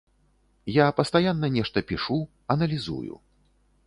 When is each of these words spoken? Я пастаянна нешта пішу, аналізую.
Я 0.75 0.85
пастаянна 0.99 1.49
нешта 1.57 1.83
пішу, 1.91 2.17
аналізую. 2.55 3.13